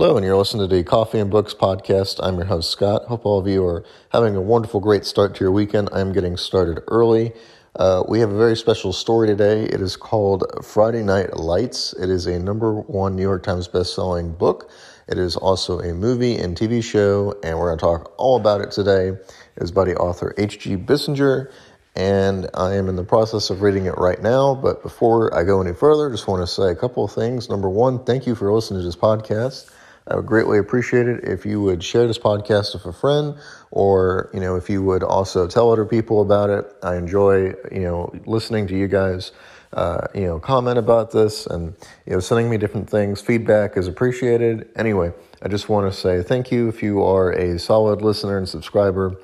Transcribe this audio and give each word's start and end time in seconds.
Hello, 0.00 0.16
and 0.16 0.24
you're 0.24 0.36
listening 0.36 0.68
to 0.68 0.72
the 0.72 0.84
Coffee 0.84 1.18
and 1.18 1.28
Books 1.28 1.54
podcast. 1.54 2.20
I'm 2.22 2.36
your 2.36 2.44
host, 2.44 2.70
Scott. 2.70 3.06
Hope 3.06 3.26
all 3.26 3.40
of 3.40 3.48
you 3.48 3.64
are 3.64 3.84
having 4.10 4.36
a 4.36 4.40
wonderful, 4.40 4.78
great 4.78 5.04
start 5.04 5.34
to 5.34 5.40
your 5.42 5.50
weekend. 5.50 5.88
I'm 5.92 6.12
getting 6.12 6.36
started 6.36 6.84
early. 6.86 7.32
Uh, 7.74 8.04
we 8.08 8.20
have 8.20 8.30
a 8.30 8.38
very 8.38 8.56
special 8.56 8.92
story 8.92 9.26
today. 9.26 9.64
It 9.64 9.80
is 9.80 9.96
called 9.96 10.44
Friday 10.64 11.02
Night 11.02 11.36
Lights. 11.36 11.94
It 11.94 12.10
is 12.10 12.28
a 12.28 12.38
number 12.38 12.74
one 12.74 13.16
New 13.16 13.22
York 13.22 13.42
Times 13.42 13.66
best-selling 13.66 14.34
book. 14.34 14.70
It 15.08 15.18
is 15.18 15.34
also 15.34 15.80
a 15.80 15.92
movie 15.92 16.36
and 16.36 16.56
TV 16.56 16.80
show, 16.80 17.34
and 17.42 17.58
we're 17.58 17.66
going 17.66 17.78
to 17.78 17.84
talk 17.84 18.14
all 18.18 18.36
about 18.36 18.60
it 18.60 18.70
today. 18.70 19.08
It 19.08 19.62
is 19.64 19.72
by 19.72 19.84
the 19.84 19.96
author 19.96 20.32
H.G. 20.38 20.76
Bissinger, 20.76 21.50
and 21.96 22.48
I 22.54 22.74
am 22.74 22.88
in 22.88 22.94
the 22.94 23.02
process 23.02 23.50
of 23.50 23.62
reading 23.62 23.86
it 23.86 23.98
right 23.98 24.22
now. 24.22 24.54
But 24.54 24.80
before 24.80 25.36
I 25.36 25.42
go 25.42 25.60
any 25.60 25.74
further, 25.74 26.08
just 26.08 26.28
want 26.28 26.40
to 26.40 26.46
say 26.46 26.70
a 26.70 26.76
couple 26.76 27.04
of 27.04 27.10
things. 27.10 27.50
Number 27.50 27.68
one, 27.68 28.04
thank 28.04 28.28
you 28.28 28.36
for 28.36 28.52
listening 28.52 28.78
to 28.82 28.86
this 28.86 28.94
podcast. 28.94 29.72
I 30.08 30.16
would 30.16 30.26
greatly 30.26 30.58
appreciate 30.58 31.06
it 31.06 31.24
if 31.24 31.44
you 31.44 31.60
would 31.62 31.84
share 31.84 32.06
this 32.06 32.18
podcast 32.18 32.72
with 32.72 32.86
a 32.86 32.92
friend 32.92 33.36
or, 33.70 34.30
you 34.32 34.40
know, 34.40 34.56
if 34.56 34.70
you 34.70 34.82
would 34.82 35.02
also 35.02 35.46
tell 35.46 35.70
other 35.70 35.84
people 35.84 36.22
about 36.22 36.48
it. 36.50 36.64
I 36.82 36.96
enjoy, 36.96 37.54
you 37.70 37.82
know, 37.82 38.12
listening 38.24 38.66
to 38.68 38.76
you 38.76 38.88
guys, 38.88 39.32
uh, 39.74 40.06
you 40.14 40.22
know, 40.22 40.38
comment 40.40 40.78
about 40.78 41.10
this 41.10 41.46
and, 41.46 41.74
you 42.06 42.14
know, 42.14 42.20
sending 42.20 42.48
me 42.48 42.56
different 42.56 42.88
things. 42.88 43.20
Feedback 43.20 43.76
is 43.76 43.86
appreciated. 43.86 44.68
Anyway, 44.76 45.12
I 45.42 45.48
just 45.48 45.68
want 45.68 45.92
to 45.92 45.98
say 45.98 46.22
thank 46.22 46.50
you 46.50 46.68
if 46.68 46.82
you 46.82 47.02
are 47.02 47.30
a 47.32 47.58
solid 47.58 48.00
listener 48.00 48.38
and 48.38 48.48
subscriber. 48.48 49.20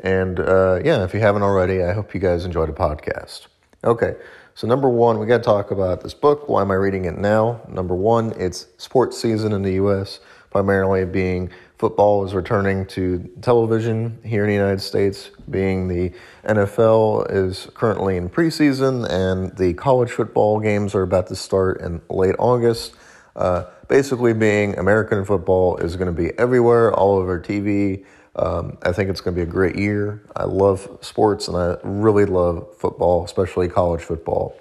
And 0.00 0.38
uh, 0.38 0.80
yeah, 0.84 1.02
if 1.04 1.14
you 1.14 1.20
haven't 1.20 1.42
already, 1.42 1.82
I 1.82 1.94
hope 1.94 2.12
you 2.12 2.20
guys 2.20 2.44
enjoy 2.44 2.66
the 2.66 2.72
podcast. 2.72 3.46
Okay. 3.82 4.16
So, 4.56 4.66
number 4.66 4.88
one, 4.88 5.18
we 5.18 5.26
got 5.26 5.36
to 5.36 5.42
talk 5.42 5.70
about 5.70 6.00
this 6.00 6.14
book. 6.14 6.48
Why 6.48 6.62
am 6.62 6.70
I 6.70 6.76
reading 6.76 7.04
it 7.04 7.18
now? 7.18 7.60
Number 7.68 7.94
one, 7.94 8.32
it's 8.38 8.68
sports 8.78 9.20
season 9.20 9.52
in 9.52 9.60
the 9.60 9.74
U.S., 9.74 10.18
primarily 10.50 11.04
being 11.04 11.50
football 11.76 12.24
is 12.24 12.32
returning 12.32 12.86
to 12.86 13.18
television 13.42 14.18
here 14.24 14.44
in 14.44 14.48
the 14.48 14.54
United 14.54 14.80
States, 14.80 15.30
being 15.50 15.88
the 15.88 16.10
NFL 16.48 17.30
is 17.30 17.68
currently 17.74 18.16
in 18.16 18.30
preseason 18.30 19.06
and 19.10 19.54
the 19.58 19.74
college 19.74 20.10
football 20.10 20.58
games 20.58 20.94
are 20.94 21.02
about 21.02 21.26
to 21.26 21.36
start 21.36 21.82
in 21.82 22.00
late 22.08 22.36
August. 22.38 22.94
Uh, 23.36 23.64
basically, 23.88 24.32
being 24.32 24.78
American 24.78 25.22
football 25.26 25.76
is 25.76 25.96
going 25.96 26.06
to 26.06 26.18
be 26.22 26.30
everywhere, 26.38 26.94
all 26.94 27.18
over 27.18 27.38
TV, 27.38 28.06
um, 28.36 28.76
I 28.82 28.92
think 28.92 29.08
it's 29.10 29.20
going 29.20 29.34
to 29.34 29.44
be 29.44 29.48
a 29.48 29.50
great 29.50 29.76
year. 29.76 30.22
I 30.36 30.44
love 30.44 30.98
sports 31.00 31.48
and 31.48 31.56
I 31.56 31.76
really 31.82 32.26
love 32.26 32.76
football, 32.76 33.24
especially 33.24 33.68
college 33.68 34.02
football. 34.02 34.58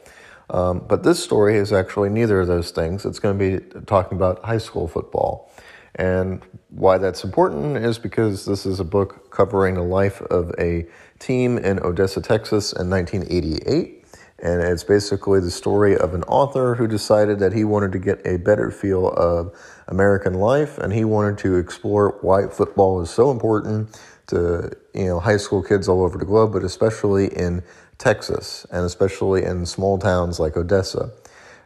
Um, 0.50 0.86
but 0.88 1.04
this 1.04 1.22
story 1.22 1.58
is 1.58 1.74
actually 1.74 2.10
neither 2.10 2.40
of 2.40 2.48
those 2.48 2.72
things. 2.72 3.06
It's 3.06 3.20
going 3.20 3.38
to 3.38 3.60
be 3.60 3.82
talking 3.86 4.18
about 4.18 4.44
high 4.46 4.60
school 4.60 4.88
football. 4.88 5.52
And 5.96 6.42
why 6.70 6.98
that's 6.98 7.24
important 7.24 7.78
is 7.78 7.98
because 7.98 8.46
this 8.46 8.66
is 8.66 8.80
a 8.80 8.84
book 8.84 9.32
covering 9.32 9.76
the 9.76 9.84
life 9.84 10.22
of 10.22 10.54
a 10.60 10.88
team 11.20 11.58
in 11.58 11.80
Odessa, 11.80 12.22
Texas 12.22 12.74
in 12.74 12.90
1988. 12.90 14.05
And 14.46 14.62
it's 14.62 14.84
basically 14.84 15.40
the 15.40 15.50
story 15.50 15.98
of 15.98 16.14
an 16.14 16.22
author 16.26 16.76
who 16.76 16.86
decided 16.86 17.40
that 17.40 17.52
he 17.52 17.64
wanted 17.64 17.92
to 17.94 17.98
get 17.98 18.22
a 18.28 18.38
better 18.38 18.70
feel 18.70 19.08
of 19.10 19.52
American 19.88 20.36
life 20.36 20.78
and 20.78 20.94
he 20.94 21.04
wanted 21.04 21.40
to 21.40 21.56
explore 21.56 22.20
why 22.22 22.46
football 22.46 23.02
is 23.02 23.10
so 23.10 23.32
important 23.32 24.00
to 24.28 24.72
you 24.94 25.06
know 25.06 25.20
high 25.20 25.38
school 25.38 25.64
kids 25.64 25.90
all 25.90 26.04
over 26.04 26.20
the 26.20 26.26
globe, 26.26 26.54
but 26.54 26.64
especially 26.64 27.26
in 27.36 27.64
Texas 27.98 28.68
and 28.70 28.86
especially 28.86 29.44
in 29.44 29.66
small 29.66 29.98
towns 29.98 30.40
like 30.40 30.56
Odessa. 30.56 31.10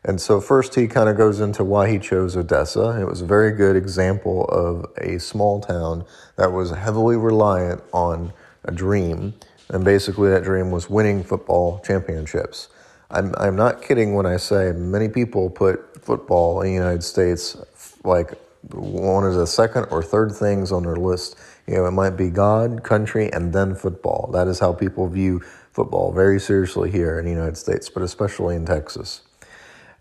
And 0.05 0.22
so, 0.22 0.39
first, 0.39 0.75
he 0.75 0.88
kind 0.88 1.09
of 1.09 1.17
goes 1.17 1.41
into 1.41 1.66
why 1.66 1.89
he 1.89 2.00
chose 2.00 2.38
Odessa. 2.38 2.97
It 3.02 3.07
was 3.07 3.19
a 3.22 3.25
very 3.25 3.52
good 3.52 3.75
example 3.75 4.45
of 4.45 4.85
a 4.97 5.19
small 5.19 5.59
town 5.59 6.06
that 6.38 6.53
was 6.53 6.72
heavily 6.72 7.18
reliant 7.18 7.84
on 7.91 8.31
a 8.63 8.72
dream 8.72 9.34
and 9.69 9.84
basically, 9.84 10.30
that 10.30 10.44
dream 10.44 10.72
was 10.72 10.90
winning 10.90 11.24
football 11.24 11.80
championships. 11.85 12.69
I'm, 13.12 13.34
I'm 13.38 13.56
not 13.56 13.81
kidding 13.81 14.13
when 14.13 14.25
I 14.25 14.38
say 14.38 14.72
many 14.72 15.09
people 15.09 15.50
put 15.50 16.03
football 16.03 16.62
in 16.62 16.68
the 16.68 16.74
United 16.74 17.03
States 17.03 17.57
like 18.03 18.34
one 18.72 19.25
of 19.25 19.35
the 19.35 19.47
second 19.47 19.85
or 19.91 20.03
third 20.03 20.31
things 20.31 20.72
on 20.72 20.84
their 20.84 20.96
list. 20.96 21.38
You 21.68 21.75
know, 21.75 21.85
it 21.85 21.91
might 21.91 22.12
be 22.12 22.30
God, 22.30 22.84
country, 22.84 23.31
and 23.31 23.53
then 23.53 23.75
football. 23.75 24.30
That 24.34 24.47
is 24.47 24.59
how 24.59 24.74
people 24.74 25.07
view 25.07 25.41
football 25.72 26.12
very 26.12 26.40
seriously 26.40 26.91
here 26.91 27.19
in 27.19 27.25
the 27.25 27.31
United 27.31 27.57
States, 27.57 27.90
but 27.90 28.03
especially 28.03 28.56
in 28.56 28.66
Texas. 28.66 29.22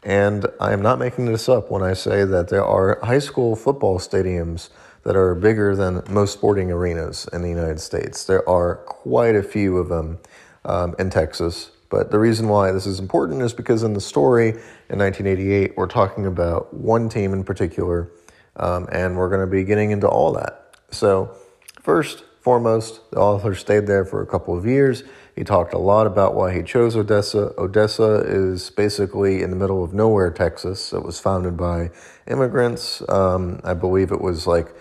And 0.03 0.47
I 0.61 0.73
am 0.73 0.81
not 0.81 0.99
making 0.99 1.27
this 1.27 1.49
up 1.49 1.71
when 1.71 1.83
I 1.83 1.93
say 1.93 2.25
that 2.25 2.49
there 2.49 2.65
are 2.65 2.99
high 3.03 3.19
school 3.19 3.57
football 3.57 3.99
stadiums 3.99 4.71
that 5.05 5.17
are 5.17 5.35
bigger 5.35 5.75
than 5.75 6.03
most 6.09 6.33
sporting 6.33 6.71
arenas 6.71 7.29
in 7.33 7.43
the 7.43 7.49
United 7.49 7.81
States. 7.81 8.25
There 8.25 8.47
are 8.49 8.77
quite 8.77 9.37
a 9.37 9.43
few 9.43 9.79
of 9.79 9.89
them 9.89 10.19
um, 10.65 10.95
in 10.99 11.11
Texas. 11.11 11.71
But 11.91 12.11
the 12.11 12.19
reason 12.19 12.49
why 12.49 12.71
this 12.73 12.87
is 12.87 13.01
important 13.01 13.41
is 13.43 13.53
because 13.53 13.83
in 13.83 13.95
the 13.95 14.01
story 14.01 14.51
in 14.51 14.99
1988, 14.99 15.77
we're 15.77 15.87
talking 15.87 16.27
about 16.27 16.73
one 16.75 17.09
team 17.09 17.33
in 17.33 17.45
particular, 17.45 18.11
um, 18.57 18.87
and 18.93 19.17
we're 19.17 19.31
going 19.31 19.41
to 19.41 19.47
be 19.47 19.65
getting 19.65 19.91
into 19.91 20.07
all 20.07 20.33
that. 20.35 20.75
So, 20.91 21.35
first, 21.81 22.25
foremost, 22.41 23.11
the 23.11 23.19
author 23.19 23.55
stayed 23.55 23.87
there 23.87 24.05
for 24.05 24.21
a 24.23 24.27
couple 24.27 24.57
of 24.57 24.67
years. 24.67 25.03
He 25.39 25.45
talked 25.45 25.73
a 25.73 25.79
lot 25.79 26.09
about 26.09 26.35
why 26.35 26.53
he 26.53 26.65
chose 26.65 26.97
Odessa. 26.97 27.55
Odessa 27.57 28.25
is 28.27 28.71
basically 28.71 29.41
in 29.41 29.51
the 29.51 29.57
middle 29.57 29.85
of 29.85 29.95
nowhere, 29.95 30.33
Texas. 30.33 30.93
It 30.93 31.05
was 31.05 31.21
founded 31.21 31.57
by 31.57 31.93
immigrants. 32.27 33.09
Um, 33.09 33.61
I 33.63 33.75
believe 33.75 34.11
it 34.11 34.21
was 34.21 34.49
like 34.49 34.75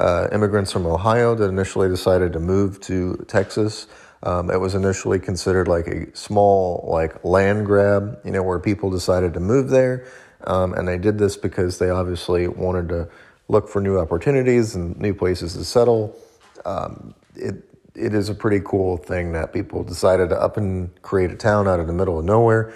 uh, 0.00 0.26
immigrants 0.32 0.72
from 0.72 0.84
Ohio 0.84 1.36
that 1.36 1.44
initially 1.44 1.88
decided 1.88 2.32
to 2.32 2.40
move 2.40 2.80
to 2.80 3.24
Texas. 3.28 3.86
Um, 4.24 4.50
it 4.50 4.58
was 4.58 4.74
initially 4.74 5.20
considered 5.20 5.68
like 5.68 5.86
a 5.86 6.12
small 6.16 6.88
like 6.90 7.24
land 7.24 7.64
grab, 7.64 8.18
you 8.24 8.32
know, 8.32 8.42
where 8.42 8.58
people 8.58 8.90
decided 8.90 9.32
to 9.34 9.40
move 9.40 9.70
there, 9.70 10.08
um, 10.42 10.74
and 10.74 10.88
they 10.88 10.98
did 10.98 11.18
this 11.18 11.36
because 11.36 11.78
they 11.78 11.88
obviously 11.88 12.48
wanted 12.48 12.88
to 12.88 13.08
look 13.46 13.68
for 13.68 13.80
new 13.80 13.96
opportunities 13.96 14.74
and 14.74 14.98
new 14.98 15.14
places 15.14 15.52
to 15.52 15.64
settle. 15.64 16.18
Um, 16.64 17.14
it 17.36 17.69
it 17.94 18.14
is 18.14 18.28
a 18.28 18.34
pretty 18.34 18.60
cool 18.64 18.96
thing 18.96 19.32
that 19.32 19.52
people 19.52 19.82
decided 19.82 20.28
to 20.30 20.40
up 20.40 20.56
and 20.56 20.90
create 21.02 21.30
a 21.30 21.36
town 21.36 21.68
out 21.68 21.80
of 21.80 21.86
the 21.86 21.92
middle 21.92 22.18
of 22.18 22.24
nowhere. 22.24 22.72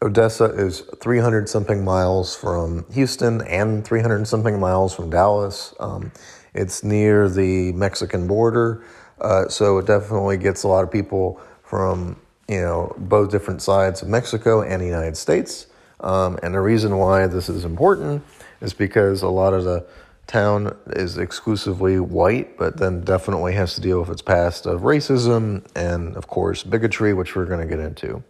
Odessa 0.00 0.44
is 0.44 0.80
300 1.00 1.48
something 1.48 1.84
miles 1.84 2.36
from 2.36 2.86
Houston 2.92 3.42
and 3.42 3.84
300 3.84 4.26
something 4.26 4.60
miles 4.60 4.94
from 4.94 5.10
Dallas. 5.10 5.74
Um, 5.80 6.12
it's 6.54 6.84
near 6.84 7.28
the 7.28 7.72
Mexican 7.72 8.26
border, 8.28 8.84
uh, 9.20 9.48
so 9.48 9.78
it 9.78 9.86
definitely 9.86 10.36
gets 10.36 10.62
a 10.62 10.68
lot 10.68 10.84
of 10.84 10.90
people 10.90 11.40
from 11.62 12.16
you 12.48 12.60
know 12.60 12.94
both 12.96 13.30
different 13.30 13.60
sides 13.60 14.02
of 14.02 14.08
Mexico 14.08 14.62
and 14.62 14.80
the 14.80 14.86
United 14.86 15.16
States. 15.16 15.66
Um, 16.00 16.38
and 16.42 16.54
the 16.54 16.60
reason 16.60 16.96
why 16.96 17.26
this 17.26 17.48
is 17.48 17.64
important 17.64 18.22
is 18.60 18.72
because 18.72 19.22
a 19.22 19.28
lot 19.28 19.52
of 19.52 19.64
the 19.64 19.84
town 20.28 20.76
is 20.90 21.18
exclusively 21.18 21.98
white, 21.98 22.56
but 22.56 22.76
then 22.76 23.00
definitely 23.00 23.54
has 23.54 23.74
to 23.74 23.80
deal 23.80 23.98
with 24.00 24.10
its 24.10 24.22
past 24.22 24.66
of 24.66 24.82
racism 24.82 25.66
and, 25.74 26.16
of 26.16 26.28
course, 26.28 26.62
bigotry, 26.62 27.12
which 27.14 27.34
we're 27.34 27.46
going 27.46 27.66
to 27.66 27.66
get 27.66 27.80
into. 27.84 28.22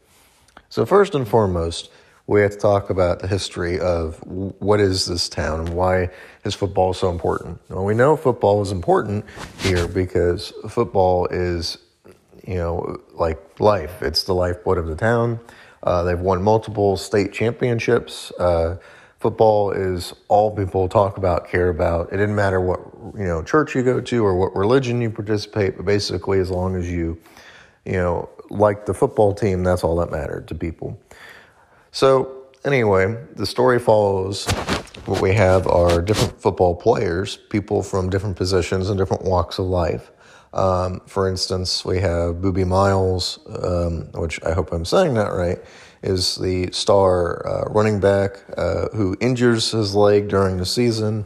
So, 0.71 0.87
first 0.87 1.15
and 1.15 1.29
foremost, 1.29 1.91
we 2.29 2.43
have 2.43 2.53
to 2.53 2.59
talk 2.59 2.91
about 2.91 3.21
the 3.21 3.27
history 3.27 3.81
of 3.81 4.19
what 4.27 4.81
is 4.81 5.07
this 5.07 5.29
town 5.29 5.61
and 5.61 5.71
why 5.71 6.11
is 6.45 6.55
football 6.55 6.93
so 6.93 7.11
important. 7.11 7.59
Well, 7.69 7.85
we 7.85 7.95
know 7.95 8.17
football 8.17 8.63
is 8.63 8.71
important 8.71 9.25
here 9.59 9.89
because 9.89 10.53
football 10.69 11.27
is, 11.29 11.79
you 12.47 12.57
know, 12.57 13.01
like 13.15 13.39
life. 13.61 14.03
It's 14.03 14.25
the 14.25 14.35
lifeblood 14.35 14.79
of 14.79 14.87
the 14.87 14.95
town. 14.95 15.41
Uh, 15.83 16.03
they've 16.03 16.21
won 16.21 16.43
multiple 16.43 16.97
state 16.99 17.33
championships. 17.33 18.31
Uh, 18.33 18.77
football 19.19 19.73
is 19.73 20.15
all 20.29 20.55
people 20.55 20.89
talk 20.89 21.17
about, 21.17 21.49
care 21.49 21.69
about. 21.69 22.13
It 22.13 22.17
didn't 22.17 22.37
matter 22.37 22.61
what 22.61 22.81
you 23.17 23.25
know 23.25 23.43
church 23.43 23.75
you 23.75 23.83
go 23.83 24.01
to 24.01 24.25
or 24.25 24.37
what 24.37 24.55
religion 24.55 25.01
you 25.01 25.11
participate, 25.11 25.77
but 25.77 25.85
basically, 25.87 26.39
as 26.39 26.51
long 26.51 26.77
as 26.77 26.91
you, 26.91 27.19
you 27.85 27.93
know, 27.93 28.29
like 28.51 28.87
the 28.87 28.95
football 28.95 29.35
team, 29.35 29.63
that's 29.63 29.85
all 29.85 29.97
that 29.97 30.11
mattered 30.11 30.49
to 30.49 30.55
people. 30.55 30.99
So, 31.91 32.47
anyway, 32.65 33.17
the 33.35 33.47
story 33.47 33.79
follows 33.79 34.47
what 35.07 35.21
we 35.21 35.33
have 35.35 35.67
are 35.67 36.03
different 36.03 36.41
football 36.41 36.75
players, 36.75 37.37
people 37.37 37.83
from 37.83 38.11
different 38.11 38.37
positions 38.37 38.91
and 38.91 38.99
different 38.99 39.25
walks 39.25 39.59
of 39.59 39.67
life. 39.67 40.11
Um, 40.53 41.01
for 41.07 41.29
instance, 41.29 41.85
we 41.85 41.99
have 42.01 42.37
Boobie 42.37 42.67
Miles, 42.67 43.39
um, 43.63 44.11
which 44.13 44.43
I 44.45 44.53
hope 44.53 44.73
I'm 44.73 44.85
saying 44.85 45.15
that 45.15 45.33
right, 45.33 45.59
is 46.03 46.37
the 46.37 46.71
star 46.73 47.47
uh, 47.47 47.65
running 47.71 48.01
back 48.01 48.43
uh, 48.57 48.89
who 48.89 49.17
injures 49.21 49.71
his 49.71 49.95
leg 49.95 50.29
during 50.29 50.57
the 50.57 50.67
season 50.67 51.25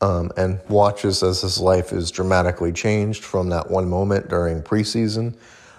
um, 0.00 0.30
and 0.36 0.60
watches 0.68 1.22
as 1.22 1.42
his 1.42 1.60
life 1.60 1.92
is 1.92 2.10
dramatically 2.10 2.72
changed 2.72 3.24
from 3.24 3.48
that 3.50 3.70
one 3.70 3.88
moment 3.88 4.28
during 4.28 4.62
preseason, 4.62 5.34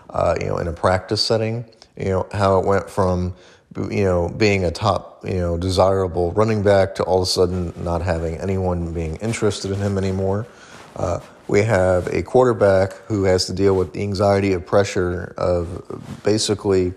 uh, 0.09 0.35
you 0.39 0.47
know, 0.47 0.57
in 0.57 0.67
a 0.67 0.73
practice 0.73 1.23
setting. 1.23 1.65
You 1.97 2.05
know, 2.05 2.27
how 2.31 2.59
it 2.59 2.65
went 2.65 2.89
from 2.89 3.33
you 3.75 4.03
know, 4.03 4.29
being 4.29 4.65
a 4.65 4.71
top, 4.71 5.23
you 5.25 5.35
know, 5.35 5.57
desirable 5.57 6.31
running 6.31 6.63
back 6.63 6.95
to 6.95 7.03
all 7.03 7.17
of 7.17 7.23
a 7.23 7.25
sudden 7.25 7.73
not 7.83 8.01
having 8.01 8.35
anyone 8.37 8.93
being 8.93 9.15
interested 9.17 9.71
in 9.71 9.79
him 9.79 9.97
anymore. 9.97 10.47
Uh, 10.95 11.19
we 11.47 11.63
have 11.63 12.07
a 12.07 12.21
quarterback 12.21 12.93
who 13.07 13.23
has 13.23 13.45
to 13.45 13.53
deal 13.53 13.75
with 13.75 13.93
the 13.93 14.01
anxiety 14.01 14.53
of 14.53 14.65
pressure 14.65 15.33
of 15.37 16.21
basically, 16.23 16.93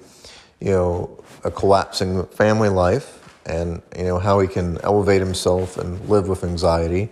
you 0.61 0.71
know, 0.71 1.19
a 1.45 1.51
collapsing 1.51 2.27
family 2.27 2.69
life 2.69 3.19
and, 3.47 3.83
you 3.97 4.05
know, 4.05 4.19
how 4.19 4.41
he 4.41 4.47
can 4.47 4.79
elevate 4.83 5.21
himself 5.21 5.77
and 5.79 6.09
live 6.09 6.29
with 6.29 6.45
anxiety. 6.45 7.09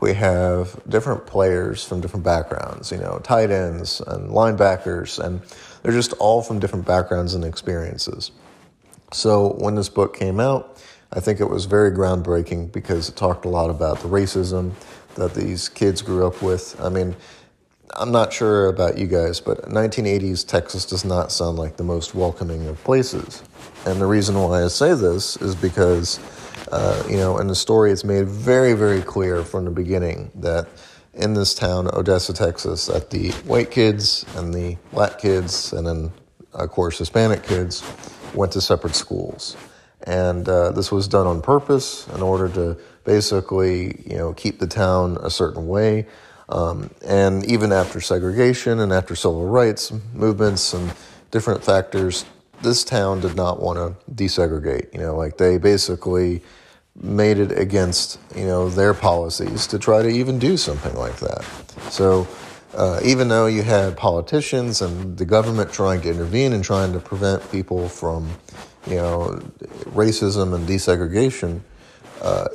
We 0.00 0.14
have 0.14 0.80
different 0.88 1.26
players 1.26 1.84
from 1.84 2.00
different 2.00 2.24
backgrounds, 2.24 2.90
you 2.90 2.98
know, 2.98 3.20
tight 3.22 3.50
ends 3.50 4.00
and 4.00 4.30
linebackers, 4.30 5.22
and 5.22 5.42
they're 5.82 5.92
just 5.92 6.12
all 6.14 6.42
from 6.42 6.58
different 6.58 6.86
backgrounds 6.86 7.34
and 7.34 7.44
experiences. 7.44 8.32
So 9.12 9.54
when 9.58 9.74
this 9.74 9.88
book 9.88 10.16
came 10.16 10.40
out, 10.40 10.80
I 11.12 11.20
think 11.20 11.40
it 11.40 11.50
was 11.50 11.64
very 11.64 11.90
groundbreaking 11.90 12.72
because 12.72 13.08
it 13.08 13.16
talked 13.16 13.44
a 13.44 13.48
lot 13.48 13.68
about 13.68 13.98
the 14.00 14.08
racism 14.08 14.72
that 15.14 15.34
these 15.34 15.68
kids 15.68 16.02
grew 16.02 16.26
up 16.26 16.42
with. 16.42 16.80
I 16.80 16.88
mean, 16.88 17.16
I'm 17.94 18.12
not 18.12 18.32
sure 18.32 18.68
about 18.68 18.98
you 18.98 19.06
guys, 19.06 19.40
but 19.40 19.62
1980s 19.62 20.46
Texas 20.46 20.84
does 20.84 21.04
not 21.04 21.32
sound 21.32 21.58
like 21.58 21.76
the 21.76 21.84
most 21.84 22.14
welcoming 22.14 22.66
of 22.68 22.82
places. 22.84 23.42
And 23.86 24.00
the 24.00 24.06
reason 24.06 24.36
why 24.36 24.64
I 24.64 24.68
say 24.68 24.94
this 24.94 25.36
is 25.38 25.54
because, 25.54 26.20
uh, 26.70 27.04
you 27.08 27.16
know, 27.16 27.38
in 27.38 27.48
the 27.48 27.54
story, 27.54 27.90
it's 27.90 28.04
made 28.04 28.28
very, 28.28 28.74
very 28.74 29.02
clear 29.02 29.44
from 29.44 29.64
the 29.64 29.70
beginning 29.70 30.30
that 30.36 30.68
in 31.14 31.34
this 31.34 31.54
town, 31.54 31.88
Odessa, 31.92 32.32
Texas, 32.32 32.86
that 32.86 33.10
the 33.10 33.30
white 33.46 33.70
kids 33.70 34.24
and 34.36 34.54
the 34.54 34.76
black 34.92 35.18
kids, 35.18 35.72
and 35.72 35.86
then, 35.86 36.12
of 36.52 36.70
course, 36.70 36.98
Hispanic 36.98 37.42
kids, 37.42 37.82
went 38.34 38.52
to 38.52 38.60
separate 38.60 38.94
schools. 38.94 39.56
And 40.04 40.48
uh, 40.48 40.70
this 40.72 40.90
was 40.90 41.08
done 41.08 41.26
on 41.26 41.42
purpose 41.42 42.08
in 42.08 42.22
order 42.22 42.48
to 42.50 42.80
basically, 43.04 44.02
you 44.06 44.16
know, 44.16 44.32
keep 44.32 44.58
the 44.58 44.66
town 44.66 45.18
a 45.22 45.30
certain 45.30 45.66
way. 45.66 46.06
Um, 46.48 46.90
and 47.04 47.44
even 47.46 47.72
after 47.72 48.00
segregation 48.00 48.80
and 48.80 48.92
after 48.92 49.14
civil 49.14 49.46
rights 49.46 49.92
movements 50.14 50.74
and 50.74 50.92
different 51.30 51.62
factors, 51.62 52.24
this 52.62 52.82
town 52.84 53.20
did 53.20 53.36
not 53.36 53.60
want 53.60 53.78
to 53.78 54.12
desegregate. 54.12 54.92
You 54.92 55.00
know, 55.00 55.16
like 55.16 55.38
they 55.38 55.58
basically 55.58 56.42
made 56.96 57.38
it 57.38 57.56
against, 57.56 58.18
you 58.34 58.44
know, 58.44 58.68
their 58.68 58.92
policies 58.94 59.66
to 59.68 59.78
try 59.78 60.02
to 60.02 60.08
even 60.08 60.38
do 60.38 60.56
something 60.56 60.94
like 60.96 61.16
that. 61.20 61.44
So 61.90 62.26
uh, 62.74 63.00
even 63.04 63.28
though 63.28 63.46
you 63.46 63.62
had 63.62 63.96
politicians 63.96 64.80
and 64.80 65.16
the 65.16 65.24
government 65.24 65.72
trying 65.72 66.00
to 66.02 66.10
intervene 66.10 66.52
and 66.52 66.62
trying 66.62 66.92
to 66.92 67.00
prevent 67.00 67.50
people 67.50 67.88
from, 67.88 68.30
you 68.86 68.96
know, 68.96 69.40
racism 69.90 70.54
and 70.54 70.68
desegregation, 70.68 71.60
uh, 72.22 72.46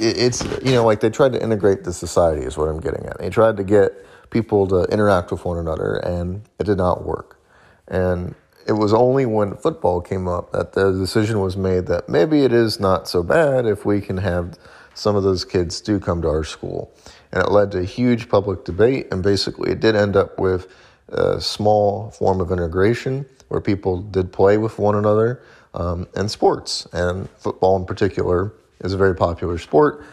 it, 0.00 0.18
it's 0.18 0.44
you 0.64 0.72
know 0.72 0.84
like 0.84 1.00
they 1.00 1.10
tried 1.10 1.32
to 1.32 1.42
integrate 1.42 1.84
the 1.84 1.92
society 1.92 2.42
is 2.42 2.56
what 2.56 2.68
I'm 2.68 2.80
getting 2.80 3.06
at. 3.06 3.18
They 3.18 3.30
tried 3.30 3.56
to 3.58 3.64
get 3.64 3.92
people 4.30 4.66
to 4.68 4.84
interact 4.84 5.30
with 5.30 5.44
one 5.44 5.58
another, 5.58 5.96
and 5.96 6.42
it 6.58 6.64
did 6.64 6.78
not 6.78 7.04
work. 7.04 7.38
And 7.86 8.34
it 8.66 8.72
was 8.72 8.92
only 8.92 9.26
when 9.26 9.56
football 9.56 10.00
came 10.00 10.28
up 10.28 10.52
that 10.52 10.72
the 10.72 10.92
decision 10.92 11.40
was 11.40 11.56
made 11.56 11.86
that 11.86 12.08
maybe 12.08 12.44
it 12.44 12.52
is 12.52 12.78
not 12.78 13.08
so 13.08 13.22
bad 13.22 13.66
if 13.66 13.84
we 13.84 14.00
can 14.00 14.18
have 14.18 14.58
some 14.94 15.16
of 15.16 15.22
those 15.22 15.44
kids 15.44 15.80
do 15.80 15.98
come 15.98 16.22
to 16.22 16.28
our 16.28 16.44
school 16.44 16.92
and 17.32 17.42
it 17.42 17.50
led 17.50 17.70
to 17.72 17.78
a 17.78 17.84
huge 17.84 18.28
public 18.28 18.64
debate. 18.64 19.08
And 19.12 19.22
basically, 19.22 19.72
it 19.72 19.80
did 19.80 19.94
end 19.94 20.16
up 20.16 20.38
with 20.38 20.68
a 21.08 21.40
small 21.40 22.10
form 22.10 22.40
of 22.40 22.50
integration 22.50 23.26
where 23.48 23.60
people 23.60 24.00
did 24.00 24.32
play 24.32 24.58
with 24.58 24.78
one 24.78 24.96
another 24.96 25.42
um, 25.74 26.08
and 26.14 26.30
sports. 26.30 26.86
And 26.92 27.28
football, 27.38 27.76
in 27.76 27.84
particular, 27.84 28.52
is 28.80 28.92
a 28.92 28.96
very 28.96 29.14
popular 29.14 29.58
sport. 29.58 30.04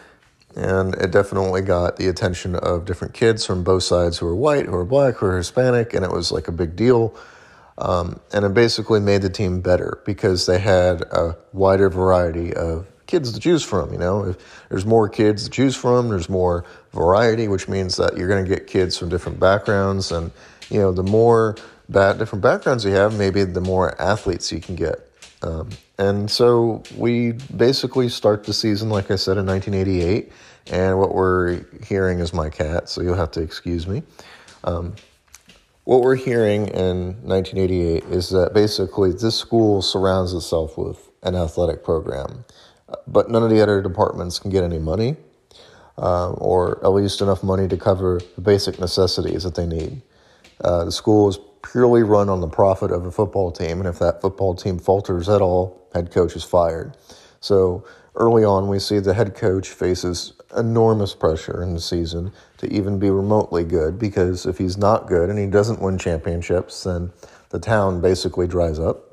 And 0.56 0.94
it 0.94 1.10
definitely 1.10 1.62
got 1.62 1.96
the 1.96 2.08
attention 2.08 2.56
of 2.56 2.84
different 2.84 3.14
kids 3.14 3.44
from 3.44 3.62
both 3.62 3.82
sides 3.84 4.18
who 4.18 4.26
are 4.26 4.34
white, 4.34 4.66
who 4.66 4.74
are 4.74 4.84
black, 4.84 5.16
who 5.16 5.26
are 5.26 5.36
Hispanic, 5.36 5.94
and 5.94 6.04
it 6.04 6.10
was 6.10 6.32
like 6.32 6.48
a 6.48 6.52
big 6.52 6.74
deal. 6.74 7.14
Um, 7.76 8.18
and 8.32 8.44
it 8.44 8.54
basically 8.54 8.98
made 8.98 9.22
the 9.22 9.30
team 9.30 9.60
better 9.60 10.00
because 10.04 10.46
they 10.46 10.58
had 10.58 11.02
a 11.02 11.36
wider 11.52 11.88
variety 11.88 12.52
of 12.54 12.88
kids 13.08 13.32
to 13.32 13.40
choose 13.40 13.64
from. 13.64 13.92
You 13.92 13.98
know, 13.98 14.24
if 14.26 14.68
there's 14.68 14.86
more 14.86 15.08
kids 15.08 15.42
to 15.44 15.50
choose 15.50 15.74
from, 15.74 16.08
there's 16.08 16.28
more 16.28 16.64
variety, 16.92 17.48
which 17.48 17.68
means 17.68 17.96
that 17.96 18.16
you're 18.16 18.28
going 18.28 18.44
to 18.44 18.48
get 18.48 18.68
kids 18.68 18.96
from 18.96 19.08
different 19.08 19.40
backgrounds, 19.40 20.12
and 20.12 20.30
you 20.70 20.78
know, 20.78 20.92
the 20.92 21.02
more 21.02 21.56
different 21.90 22.42
backgrounds 22.42 22.84
you 22.84 22.92
have, 22.92 23.18
maybe 23.18 23.42
the 23.42 23.60
more 23.60 24.00
athletes 24.00 24.52
you 24.52 24.60
can 24.60 24.76
get. 24.76 25.10
Um, 25.42 25.70
and 25.98 26.30
so 26.30 26.82
we 26.96 27.32
basically 27.56 28.08
start 28.08 28.44
the 28.44 28.52
season, 28.52 28.90
like 28.90 29.10
I 29.10 29.16
said, 29.16 29.38
in 29.38 29.46
1988. 29.46 30.30
And 30.70 30.98
what 30.98 31.14
we're 31.14 31.64
hearing 31.82 32.18
is 32.18 32.34
my 32.34 32.50
cat, 32.50 32.88
so 32.88 33.00
you'll 33.00 33.14
have 33.14 33.30
to 33.32 33.40
excuse 33.40 33.86
me. 33.86 34.02
Um, 34.64 34.94
what 35.84 36.02
we're 36.02 36.16
hearing 36.16 36.68
in 36.68 37.14
1988 37.22 38.04
is 38.04 38.28
that 38.30 38.52
basically 38.52 39.12
this 39.12 39.36
school 39.36 39.80
surrounds 39.80 40.34
itself 40.34 40.76
with 40.76 41.08
an 41.22 41.34
athletic 41.34 41.82
program 41.82 42.44
but 43.06 43.30
none 43.30 43.42
of 43.42 43.50
the 43.50 43.60
other 43.60 43.82
departments 43.82 44.38
can 44.38 44.50
get 44.50 44.64
any 44.64 44.78
money, 44.78 45.16
uh, 45.96 46.32
or 46.32 46.82
at 46.84 46.88
least 46.88 47.20
enough 47.20 47.42
money 47.42 47.68
to 47.68 47.76
cover 47.76 48.20
the 48.34 48.40
basic 48.40 48.78
necessities 48.78 49.42
that 49.42 49.54
they 49.54 49.66
need. 49.66 50.02
Uh, 50.60 50.84
the 50.84 50.92
school 50.92 51.28
is 51.28 51.38
purely 51.62 52.02
run 52.02 52.28
on 52.28 52.40
the 52.40 52.48
profit 52.48 52.90
of 52.90 53.04
a 53.04 53.10
football 53.10 53.50
team, 53.50 53.78
and 53.78 53.88
if 53.88 53.98
that 53.98 54.20
football 54.20 54.54
team 54.54 54.78
falters 54.78 55.28
at 55.28 55.40
all, 55.40 55.86
head 55.94 56.10
coach 56.10 56.36
is 56.36 56.44
fired. 56.44 56.96
So 57.40 57.84
early 58.14 58.44
on, 58.44 58.68
we 58.68 58.78
see 58.78 58.98
the 58.98 59.14
head 59.14 59.34
coach 59.34 59.68
faces 59.68 60.32
enormous 60.56 61.14
pressure 61.14 61.62
in 61.62 61.74
the 61.74 61.80
season 61.80 62.32
to 62.58 62.72
even 62.72 62.98
be 62.98 63.10
remotely 63.10 63.64
good 63.64 63.98
because 63.98 64.46
if 64.46 64.58
he's 64.58 64.76
not 64.76 65.06
good 65.06 65.28
and 65.28 65.38
he 65.38 65.46
doesn't 65.46 65.80
win 65.80 65.98
championships, 65.98 66.84
then 66.84 67.12
the 67.50 67.58
town 67.58 68.00
basically 68.00 68.46
dries 68.46 68.78
up. 68.78 69.07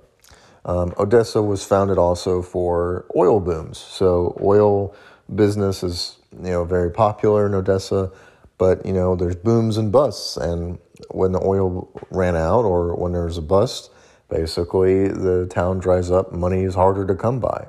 Um, 0.66 0.94
Odessa 0.98 1.42
was 1.42 1.64
founded 1.64 1.98
also 1.98 2.42
for 2.42 3.06
oil 3.16 3.40
booms. 3.40 3.78
So 3.78 4.38
oil 4.42 4.96
business 5.34 5.84
is 5.84 6.18
you 6.32 6.50
know 6.50 6.66
very 6.66 6.92
popular 6.92 7.46
in 7.46 7.54
Odessa, 7.54 8.12
but 8.58 8.86
you 8.86 8.94
know 8.94 9.16
there's 9.16 9.36
booms 9.36 9.78
and 9.78 9.92
busts, 9.92 10.38
and 10.38 10.80
when 11.12 11.32
the 11.32 11.42
oil 11.42 11.90
ran 12.10 12.36
out 12.36 12.66
or 12.66 12.96
when 12.96 13.14
there's 13.14 13.38
a 13.38 13.42
bust, 13.42 13.92
basically 14.30 15.08
the 15.08 15.46
town 15.48 15.80
dries 15.80 16.10
up. 16.10 16.34
Money 16.34 16.64
is 16.64 16.74
harder 16.76 17.06
to 17.06 17.16
come 17.16 17.40
by. 17.40 17.68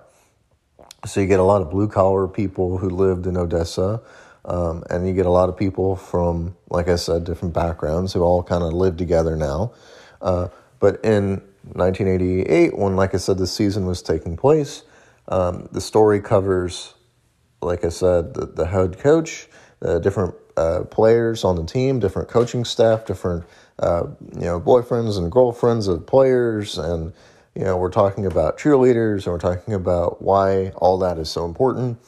So 1.05 1.21
you 1.21 1.27
get 1.27 1.39
a 1.39 1.45
lot 1.45 1.63
of 1.63 1.71
blue 1.71 1.89
collar 1.89 2.27
people 2.27 2.79
who 2.79 2.89
lived 2.89 3.27
in 3.27 3.37
Odessa. 3.37 4.01
Um, 4.45 4.85
and 4.91 5.07
you 5.07 5.13
get 5.13 5.27
a 5.27 5.31
lot 5.31 5.49
of 5.49 5.57
people 5.57 5.97
from, 5.97 6.57
like 6.71 6.87
I 6.89 6.95
said, 6.95 7.25
different 7.25 7.53
backgrounds 7.53 8.13
who 8.13 8.23
all 8.23 8.45
kind 8.45 8.63
of 8.63 8.73
live 8.73 8.97
together 8.97 9.35
now. 9.35 9.73
Uh, 10.23 10.49
but 10.79 11.05
in 11.05 11.43
1988, 11.73 12.77
when, 12.77 12.97
like 12.97 13.15
I 13.15 13.19
said, 13.19 13.39
the 13.39 13.47
season 13.47 13.87
was 13.87 14.03
taking 14.03 14.37
place. 14.37 14.83
Um, 15.29 15.69
the 15.73 15.81
story 15.81 16.21
covers, 16.21 16.95
like 17.61 17.85
I 17.85 17.89
said, 17.89 18.35
the, 18.35 18.47
the 18.47 18.67
head 18.67 18.99
coach, 18.99 19.49
the 19.81 19.99
different 19.99 20.35
uh, 20.57 20.85
players 20.85 21.45
on 21.45 21.57
the 21.57 21.65
team, 21.65 21.99
different 21.99 22.29
coaching 22.29 22.65
staff, 22.65 23.05
different 23.05 23.45
uh, 23.79 24.07
you 24.35 24.43
know 24.43 24.61
boyfriends 24.61 25.19
and 25.19 25.31
girlfriends 25.31 25.89
of 25.89 26.07
players, 26.07 26.79
and 26.79 27.13
you 27.55 27.65
know 27.65 27.77
we're 27.77 27.91
talking 27.91 28.25
about 28.25 28.59
cheerleaders 28.59 29.25
and 29.25 29.27
we're 29.27 29.39
talking 29.39 29.75
about 29.75 30.23
why 30.23 30.71
all 30.77 30.99
that 30.99 31.19
is 31.19 31.29
so 31.29 31.45
important. 31.45 31.99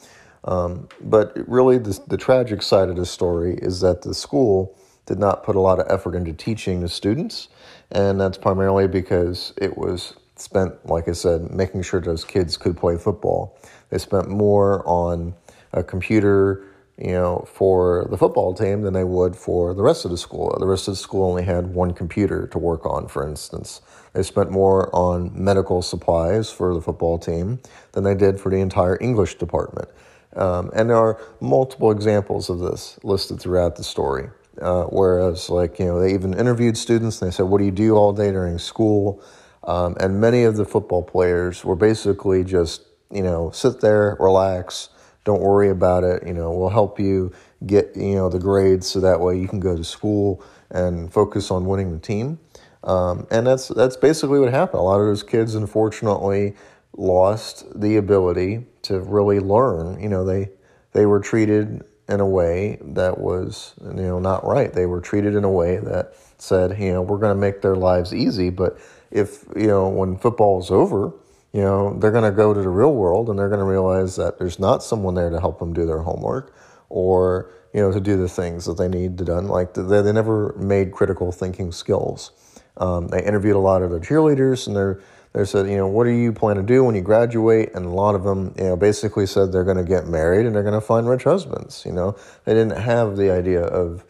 Um, 0.45 0.87
but 1.01 1.37
really, 1.47 1.77
the, 1.77 1.99
the 2.07 2.17
tragic 2.17 2.61
side 2.61 2.89
of 2.89 2.95
the 2.95 3.05
story 3.05 3.59
is 3.61 3.81
that 3.81 4.01
the 4.01 4.13
school 4.13 4.75
did 5.09 5.19
not 5.19 5.43
put 5.43 5.57
a 5.57 5.59
lot 5.59 5.79
of 5.79 5.87
effort 5.89 6.15
into 6.15 6.31
teaching 6.31 6.79
the 6.79 6.89
students 6.89 7.49
and 7.91 8.21
that's 8.21 8.37
primarily 8.37 8.87
because 8.87 9.53
it 9.57 9.77
was 9.77 10.13
spent, 10.35 10.85
like 10.85 11.07
I 11.07 11.13
said, 11.13 11.51
making 11.51 11.81
sure 11.81 11.99
those 11.99 12.23
kids 12.23 12.57
could 12.57 12.77
play 12.77 12.97
football. 12.97 13.57
They 13.89 13.97
spent 13.97 14.29
more 14.29 14.87
on 14.87 15.33
a 15.73 15.83
computer, 15.83 16.65
you 16.97 17.11
know, 17.11 17.47
for 17.51 18.07
the 18.09 18.17
football 18.17 18.53
team 18.53 18.83
than 18.83 18.93
they 18.93 19.03
would 19.03 19.35
for 19.35 19.73
the 19.73 19.81
rest 19.81 20.05
of 20.05 20.11
the 20.11 20.17
school. 20.17 20.55
The 20.59 20.67
rest 20.67 20.87
of 20.87 20.93
the 20.93 20.99
school 20.99 21.29
only 21.29 21.43
had 21.43 21.73
one 21.73 21.93
computer 21.93 22.47
to 22.47 22.59
work 22.59 22.85
on, 22.85 23.07
for 23.07 23.27
instance. 23.27 23.81
They 24.13 24.23
spent 24.23 24.51
more 24.51 24.93
on 24.95 25.31
medical 25.33 25.81
supplies 25.81 26.51
for 26.51 26.73
the 26.73 26.81
football 26.81 27.17
team 27.17 27.59
than 27.93 28.03
they 28.03 28.15
did 28.15 28.39
for 28.39 28.49
the 28.49 28.61
entire 28.61 28.97
English 29.01 29.35
department. 29.35 29.89
Um, 30.35 30.69
and 30.75 30.89
there 30.89 30.97
are 30.97 31.19
multiple 31.41 31.91
examples 31.91 32.49
of 32.49 32.59
this 32.59 32.99
listed 33.03 33.39
throughout 33.41 33.75
the 33.77 33.83
story. 33.83 34.29
Uh, 34.61 34.83
whereas, 34.85 35.49
like, 35.49 35.79
you 35.79 35.85
know, 35.85 35.99
they 35.99 36.13
even 36.13 36.33
interviewed 36.33 36.77
students 36.77 37.21
and 37.21 37.31
they 37.31 37.35
said, 37.35 37.43
What 37.43 37.59
do 37.59 37.65
you 37.65 37.71
do 37.71 37.95
all 37.95 38.13
day 38.13 38.31
during 38.31 38.57
school? 38.57 39.23
Um, 39.63 39.95
and 39.99 40.19
many 40.19 40.43
of 40.43 40.57
the 40.57 40.65
football 40.65 41.03
players 41.03 41.63
were 41.63 41.75
basically 41.75 42.43
just, 42.43 42.83
you 43.11 43.21
know, 43.21 43.51
sit 43.51 43.81
there, 43.81 44.17
relax, 44.19 44.89
don't 45.23 45.41
worry 45.41 45.69
about 45.69 46.03
it. 46.03 46.25
You 46.25 46.33
know, 46.33 46.51
we'll 46.51 46.69
help 46.69 46.99
you 46.99 47.31
get, 47.65 47.95
you 47.95 48.15
know, 48.15 48.29
the 48.29 48.39
grades 48.39 48.87
so 48.87 48.99
that 49.01 49.19
way 49.19 49.37
you 49.39 49.47
can 49.47 49.59
go 49.59 49.75
to 49.75 49.83
school 49.83 50.43
and 50.71 51.11
focus 51.11 51.51
on 51.51 51.65
winning 51.65 51.91
the 51.91 51.99
team. 51.99 52.39
Um, 52.83 53.27
and 53.29 53.45
that's 53.45 53.67
that's 53.67 53.97
basically 53.97 54.39
what 54.39 54.51
happened. 54.51 54.79
A 54.79 54.83
lot 54.83 55.01
of 55.01 55.07
those 55.07 55.23
kids, 55.23 55.55
unfortunately, 55.55 56.55
lost 56.95 57.65
the 57.79 57.97
ability 57.97 58.65
to 58.83 58.99
really 58.99 59.39
learn. 59.39 59.99
You 59.99 60.09
know, 60.09 60.23
they 60.25 60.49
they 60.93 61.05
were 61.05 61.19
treated 61.19 61.83
in 62.09 62.19
a 62.19 62.25
way 62.25 62.79
that 62.81 63.19
was 63.19 63.75
you 63.81 63.93
know 63.93 64.19
not 64.19 64.45
right. 64.45 64.73
They 64.73 64.85
were 64.85 64.99
treated 64.99 65.35
in 65.35 65.43
a 65.43 65.51
way 65.51 65.77
that 65.77 66.15
said, 66.39 66.79
you 66.79 66.91
know, 66.91 67.01
we're 67.01 67.19
going 67.19 67.35
to 67.35 67.39
make 67.39 67.61
their 67.61 67.75
lives 67.75 68.13
easy, 68.13 68.49
but 68.49 68.77
if 69.11 69.45
you 69.55 69.67
know 69.67 69.87
when 69.87 70.17
football 70.17 70.59
is 70.59 70.71
over, 70.71 71.13
you 71.53 71.61
know 71.61 71.97
they're 71.99 72.11
going 72.11 72.29
to 72.29 72.35
go 72.35 72.53
to 72.53 72.61
the 72.61 72.69
real 72.69 72.93
world 72.93 73.29
and 73.29 73.37
they're 73.37 73.49
going 73.49 73.59
to 73.59 73.65
realize 73.65 74.15
that 74.15 74.39
there's 74.39 74.59
not 74.59 74.83
someone 74.83 75.13
there 75.13 75.29
to 75.29 75.39
help 75.39 75.59
them 75.59 75.73
do 75.73 75.85
their 75.85 75.99
homework 75.99 76.53
or 76.89 77.51
you 77.73 77.81
know 77.81 77.91
to 77.91 77.99
do 77.99 78.17
the 78.17 78.29
things 78.29 78.65
that 78.65 78.77
they 78.77 78.87
need 78.87 79.17
to 79.19 79.25
done. 79.25 79.47
Like 79.47 79.75
they 79.75 80.01
they 80.01 80.11
never 80.11 80.53
made 80.57 80.91
critical 80.91 81.31
thinking 81.31 81.71
skills. 81.71 82.31
Um, 82.77 83.09
they 83.09 83.23
interviewed 83.23 83.55
a 83.55 83.59
lot 83.59 83.81
of 83.83 83.91
the 83.91 83.99
cheerleaders 83.99 84.65
and 84.65 84.75
they're 84.75 85.01
they 85.33 85.45
said, 85.45 85.67
you 85.67 85.77
know, 85.77 85.87
what 85.87 86.05
do 86.05 86.09
you 86.09 86.33
plan 86.33 86.55
to 86.55 86.63
do 86.63 86.83
when 86.83 86.95
you 86.95 87.01
graduate? 87.01 87.71
And 87.75 87.85
a 87.85 87.89
lot 87.89 88.15
of 88.15 88.23
them, 88.23 88.53
you 88.57 88.63
know, 88.63 88.75
basically 88.75 89.27
said 89.27 89.51
they're 89.51 89.63
going 89.63 89.77
to 89.77 89.83
get 89.83 90.07
married 90.07 90.45
and 90.47 90.55
they're 90.55 90.63
going 90.63 90.73
to 90.73 90.81
find 90.81 91.07
rich 91.07 91.23
husbands. 91.23 91.83
You 91.85 91.91
know, 91.91 92.15
they 92.45 92.53
didn't 92.53 92.77
have 92.77 93.15
the 93.15 93.31
idea 93.31 93.61
of 93.61 94.03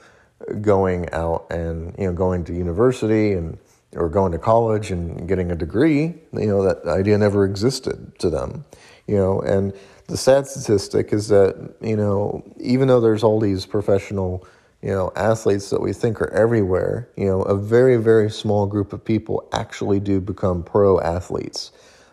going 0.62 1.10
out 1.12 1.46
and 1.50 1.94
you 1.98 2.06
know 2.06 2.14
going 2.14 2.44
to 2.46 2.54
university 2.54 3.34
and 3.34 3.58
or 3.96 4.08
going 4.08 4.32
to 4.32 4.38
college 4.38 4.92
and 4.92 5.28
getting 5.28 5.52
a 5.52 5.56
degree. 5.56 6.14
You 6.34 6.48
know, 6.48 6.64
that 6.64 6.86
idea 6.86 7.18
never 7.18 7.46
existed 7.46 8.18
to 8.20 8.30
them. 8.30 8.66
You 9.08 9.18
know, 9.18 9.42
and 9.42 9.74
the 10.08 10.18
sad 10.18 10.48
statistic 10.48 11.12
is 11.12 11.28
that 11.28 11.74
you 11.82 11.98
know 11.98 12.44
even 12.60 12.88
though 12.88 13.02
there's 13.02 13.24
all 13.24 13.40
these 13.40 13.66
professional 13.66 14.48
you 14.82 14.90
know, 14.90 15.12
athletes 15.16 15.70
that 15.72 15.82
we 15.82 15.92
think 15.92 16.22
are 16.22 16.30
everywhere, 16.32 17.10
you 17.18 17.26
know, 17.26 17.42
a 17.42 17.56
very, 17.56 17.98
very 17.98 18.32
small 18.32 18.66
group 18.66 18.94
of 18.94 19.04
people 19.04 19.48
actually 19.52 20.00
do 20.00 20.22
become 20.22 20.64
pro 20.64 21.00
athletes. 21.02 21.72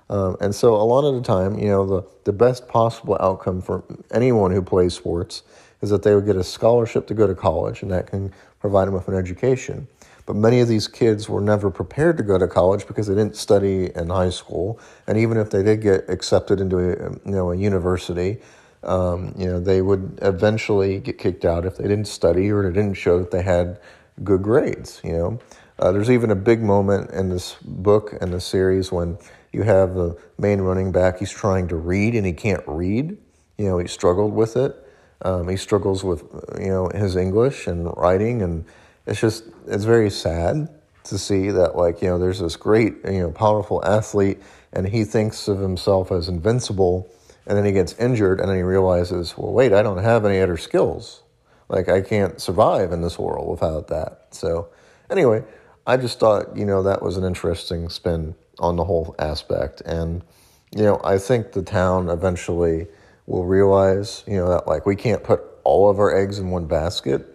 Um, 0.09 0.37
and 0.41 0.55
so 0.55 0.75
a 0.75 0.83
lot 0.83 1.05
of 1.05 1.15
the 1.15 1.23
time, 1.23 1.59
you 1.59 1.69
know, 1.69 1.87
the, 1.87 2.03
the 2.25 2.33
best 2.33 2.69
possible 2.69 3.17
outcome 3.21 3.61
for 3.61 3.85
anyone 4.13 4.51
who 4.51 4.63
plays 4.63 4.95
sports 4.95 5.43
is 5.83 5.91
that 5.91 6.03
they 6.03 6.15
would 6.15 6.27
get 6.27 6.37
a 6.37 6.45
scholarship 6.45 7.07
to 7.09 7.15
go 7.15 7.27
to 7.27 7.35
college 7.35 7.83
and 7.83 7.91
that 7.91 8.09
can 8.09 8.33
provide 8.61 8.87
them 8.87 8.95
with 8.95 9.09
an 9.09 9.15
education. 9.15 9.87
But 10.25 10.35
many 10.35 10.61
of 10.61 10.67
these 10.67 10.89
kids 10.89 11.29
were 11.29 11.41
never 11.41 11.71
prepared 11.71 12.17
to 12.17 12.25
go 12.25 12.37
to 12.37 12.49
college 12.49 12.87
because 12.87 13.07
they 13.07 13.15
didn't 13.15 13.37
study 13.37 13.91
in 13.95 14.09
high 14.09 14.31
school. 14.31 14.81
And 15.07 15.17
even 15.19 15.37
if 15.37 15.51
they 15.51 15.63
did 15.63 15.83
get 15.83 16.09
accepted 16.09 16.61
into 16.61 16.79
a, 16.79 17.13
you 17.13 17.21
know, 17.33 17.53
a 17.53 17.57
university, 17.57 18.39
um, 18.87 19.35
you 19.37 19.47
know, 19.47 19.61
they 19.61 19.83
would 19.83 20.19
eventually 20.23 21.01
get 21.01 21.19
kicked 21.19 21.45
out 21.45 21.67
if 21.67 21.77
they 21.77 21.85
didn't 21.85 22.07
study 22.07 22.51
or 22.51 22.63
they 22.63 22.75
didn't 22.75 22.95
show 22.95 23.19
that 23.19 23.31
they 23.31 23.43
had 23.43 23.81
good 24.23 24.43
grades. 24.43 25.01
You 25.05 25.13
know, 25.13 25.41
uh, 25.79 25.93
there's 25.93 26.11
even 26.11 26.31
a 26.31 26.37
big 26.37 26.63
moment 26.63 27.11
in 27.11 27.29
this 27.29 27.57
book 27.63 28.15
and 28.21 28.33
the 28.33 28.41
series 28.41 28.93
when 28.93 29.19
you 29.53 29.63
have 29.65 29.95
the 29.95 30.17
main 30.39 30.61
running 30.61 30.93
back. 30.93 31.19
He's 31.19 31.33
trying 31.33 31.69
to 31.69 31.77
read 31.77 32.15
and 32.15 32.25
he 32.25 32.33
can't 32.33 32.63
read. 32.67 33.19
You 33.59 33.65
know, 33.65 33.79
he 33.79 33.89
struggled 33.89 34.33
with 34.33 34.57
it. 34.57 34.77
Um, 35.23 35.49
he 35.49 35.57
struggles 35.57 36.05
with 36.05 36.23
you 36.61 36.69
know 36.69 36.91
his 36.95 37.17
English 37.17 37.67
and 37.67 37.91
writing, 37.97 38.43
and 38.43 38.67
it's 39.07 39.19
just 39.19 39.45
it's 39.67 39.85
very 39.85 40.11
sad 40.11 40.69
to 41.05 41.19
see 41.19 41.51
that 41.51 41.75
like 41.75 42.03
you 42.03 42.09
know 42.09 42.19
there's 42.19 42.41
this 42.41 42.55
great 42.55 42.97
you 43.05 43.21
know 43.21 43.31
powerful 43.31 43.83
athlete, 43.83 44.39
and 44.75 44.87
he 44.87 45.05
thinks 45.05 45.49
of 45.49 45.59
himself 45.59 46.13
as 46.13 46.29
invincible 46.29 47.09
and 47.47 47.57
then 47.57 47.65
he 47.65 47.73
gets 47.73 47.95
injured 47.99 48.41
and 48.41 48.49
then 48.49 48.57
he 48.57 48.63
realizes 48.63 49.37
well 49.37 49.53
wait 49.53 49.73
i 49.73 49.83
don't 49.83 50.03
have 50.03 50.25
any 50.25 50.41
other 50.41 50.57
skills. 50.57 51.23
Like 51.69 51.89
i 51.89 52.01
can't 52.01 52.41
survive 52.41 52.93
in 52.93 53.03
this 53.03 53.19
world 53.19 53.49
without 53.49 53.89
that. 53.89 54.29
So 54.31 54.69
anyway 55.11 55.45
i 55.87 55.97
just 55.97 56.19
thought 56.19 56.57
you 56.57 56.65
know 56.65 56.83
that 56.83 57.03
was 57.03 57.17
an 57.17 57.25
interesting 57.25 57.89
spin 57.89 58.35
on 58.59 58.77
the 58.77 58.85
whole 58.85 59.15
aspect. 59.19 59.81
And 59.83 60.23
you 60.77 60.83
know 60.83 61.01
i 61.05 61.19
think 61.19 61.53
the 61.53 61.63
town 61.63 62.09
eventually 62.09 62.87
will 63.27 63.45
realize 63.45 64.25
you 64.27 64.37
know 64.37 64.49
that 64.49 64.67
like 64.67 64.87
we 64.87 64.97
can't 64.97 65.23
put 65.25 65.41
all 65.65 65.91
of 65.91 65.99
our 65.99 66.15
eggs 66.17 66.39
in 66.39 66.51
one 66.51 66.67
basket. 66.67 67.33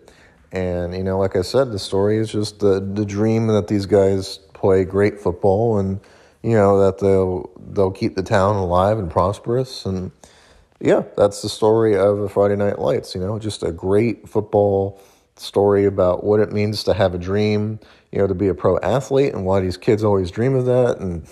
And 0.54 0.94
you 0.94 1.04
know 1.04 1.18
like 1.18 1.36
i 1.36 1.42
said 1.42 1.72
the 1.72 1.80
story 1.80 2.18
is 2.18 2.32
just 2.32 2.60
the 2.60 2.80
the 2.80 3.06
dream 3.06 3.48
that 3.48 3.68
these 3.68 3.86
guys 3.86 4.38
play 4.54 4.84
great 4.84 5.20
football 5.20 5.80
and 5.80 6.00
you 6.44 6.52
know 6.52 6.80
that 6.80 7.00
they'll 7.00 7.50
they'll 7.72 7.92
keep 7.92 8.16
the 8.16 8.24
town 8.24 8.56
alive 8.56 8.98
and 8.98 9.10
prosperous. 9.10 9.86
And 9.86 10.12
yeah 10.82 11.04
that's 11.16 11.44
the 11.44 11.50
story 11.50 11.96
of 11.96 12.32
friday 12.32 12.56
night 12.56 12.80
lights 12.80 13.14
you 13.14 13.22
know 13.22 13.38
just 13.38 13.62
a 13.62 13.72
great 13.72 14.28
football 14.28 15.00
story 15.36 15.86
about 15.86 16.24
what 16.24 16.40
it 16.40 16.52
means 16.52 16.84
to 16.84 16.94
have 16.94 17.14
a 17.14 17.18
dream 17.18 17.80
you 18.12 18.20
know 18.20 18.28
to 18.28 18.36
be 18.36 18.48
a 18.48 18.54
pro 18.54 18.78
athlete 18.80 19.34
and 19.34 19.46
why 19.46 19.60
these 19.60 19.78
kids 19.78 20.04
always 20.04 20.32
dream 20.32 20.56
of 20.56 20.66
that. 20.66 20.98
And 21.00 21.28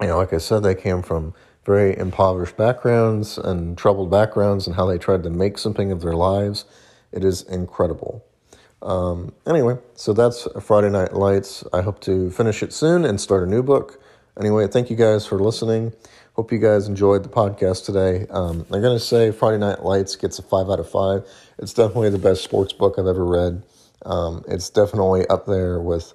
you 0.00 0.08
know 0.08 0.18
like 0.18 0.32
i 0.32 0.38
said 0.38 0.62
they 0.62 0.74
came 0.74 1.02
from 1.02 1.34
very 1.64 1.96
impoverished 1.96 2.56
backgrounds 2.56 3.38
and 3.38 3.76
troubled 3.76 4.10
backgrounds 4.10 4.66
and 4.66 4.76
how 4.76 4.86
they 4.86 4.98
tried 4.98 5.22
to 5.24 5.30
make 5.30 5.58
something 5.58 5.90
of 5.90 6.00
their 6.00 6.12
lives. 6.14 6.64
It 7.10 7.24
is 7.24 7.42
incredible. 7.42 8.24
Um, 8.82 9.32
anyway 9.46 9.78
so 9.94 10.12
that's 10.12 10.46
friday 10.60 10.90
night 10.90 11.14
lights. 11.14 11.64
I 11.72 11.82
hope 11.82 12.00
to 12.02 12.30
finish 12.30 12.62
it 12.62 12.72
soon 12.72 13.04
and 13.04 13.20
start 13.20 13.42
a 13.42 13.50
new 13.50 13.62
book 13.62 14.00
Anyway, 14.38 14.66
thank 14.66 14.90
you 14.90 14.96
guys 14.96 15.26
for 15.26 15.38
listening. 15.38 15.94
Hope 16.34 16.52
you 16.52 16.58
guys 16.58 16.88
enjoyed 16.88 17.22
the 17.22 17.28
podcast 17.30 17.86
today. 17.86 18.26
Um, 18.28 18.66
I'm 18.70 18.82
going 18.82 18.98
to 18.98 19.02
say 19.02 19.30
Friday 19.30 19.56
Night 19.56 19.82
Lights 19.82 20.14
gets 20.14 20.38
a 20.38 20.42
5 20.42 20.68
out 20.68 20.78
of 20.78 20.90
5. 20.90 21.26
It's 21.58 21.72
definitely 21.72 22.10
the 22.10 22.18
best 22.18 22.44
sports 22.44 22.74
book 22.74 22.96
I've 22.98 23.06
ever 23.06 23.24
read. 23.24 23.62
Um, 24.04 24.44
it's 24.46 24.68
definitely 24.68 25.26
up 25.28 25.46
there 25.46 25.80
with, 25.80 26.12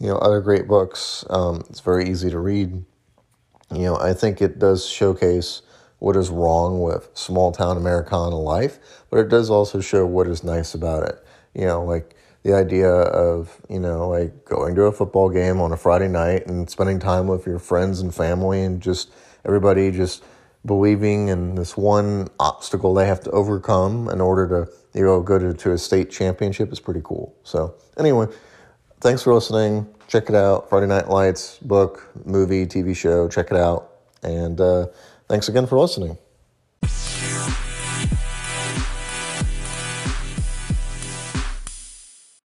you 0.00 0.08
know, 0.08 0.16
other 0.16 0.40
great 0.40 0.66
books. 0.66 1.24
Um, 1.30 1.62
it's 1.70 1.78
very 1.78 2.10
easy 2.10 2.28
to 2.30 2.40
read. 2.40 2.72
You 3.72 3.82
know, 3.82 3.96
I 3.96 4.14
think 4.14 4.42
it 4.42 4.58
does 4.58 4.84
showcase 4.84 5.62
what 6.00 6.16
is 6.16 6.28
wrong 6.28 6.82
with 6.82 7.08
small 7.14 7.52
town 7.52 7.76
Americana 7.76 8.36
life, 8.36 8.80
but 9.10 9.20
it 9.20 9.28
does 9.28 9.48
also 9.48 9.80
show 9.80 10.04
what 10.04 10.26
is 10.26 10.42
nice 10.42 10.74
about 10.74 11.04
it. 11.04 11.24
You 11.54 11.66
know, 11.66 11.84
like 11.84 12.16
the 12.42 12.54
idea 12.54 12.90
of 12.90 13.60
you 13.68 13.78
know 13.78 14.08
like 14.08 14.44
going 14.44 14.74
to 14.74 14.82
a 14.82 14.92
football 14.92 15.28
game 15.28 15.60
on 15.60 15.72
a 15.72 15.76
Friday 15.76 16.08
night 16.08 16.46
and 16.46 16.68
spending 16.68 16.98
time 16.98 17.26
with 17.26 17.46
your 17.46 17.58
friends 17.58 18.00
and 18.00 18.14
family 18.14 18.62
and 18.62 18.80
just 18.80 19.10
everybody 19.44 19.90
just 19.90 20.24
believing 20.64 21.28
in 21.28 21.54
this 21.54 21.76
one 21.76 22.28
obstacle 22.38 22.92
they 22.92 23.06
have 23.06 23.20
to 23.20 23.30
overcome 23.30 24.08
in 24.08 24.20
order 24.20 24.46
to 24.48 24.98
you 24.98 25.04
know 25.04 25.20
go 25.20 25.38
to, 25.38 25.54
to 25.54 25.72
a 25.72 25.78
state 25.78 26.10
championship 26.10 26.72
is 26.72 26.80
pretty 26.80 27.00
cool. 27.04 27.34
So 27.44 27.74
anyway, 27.98 28.26
thanks 29.00 29.22
for 29.22 29.34
listening. 29.34 29.86
Check 30.08 30.28
it 30.28 30.34
out. 30.34 30.68
Friday 30.68 30.86
Night 30.86 31.08
Lights 31.08 31.58
book, 31.58 32.10
movie, 32.24 32.66
TV 32.66 32.96
show. 32.96 33.28
Check 33.28 33.50
it 33.50 33.56
out. 33.56 33.90
And 34.22 34.60
uh, 34.60 34.86
thanks 35.28 35.48
again 35.48 35.66
for 35.66 35.78
listening. 35.78 36.18